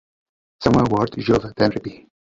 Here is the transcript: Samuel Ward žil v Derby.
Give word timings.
Samuel 0.63 0.89
Ward 0.89 1.13
žil 1.21 1.37
v 1.39 1.53
Derby. 1.53 1.93